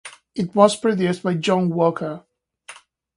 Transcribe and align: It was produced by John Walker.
It 0.33 0.55
was 0.55 0.75
produced 0.75 1.21
by 1.21 1.35
John 1.35 1.69
Walker. 1.69 2.23